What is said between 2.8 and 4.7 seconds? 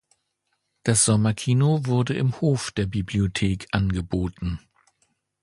Bibliothek angeboten.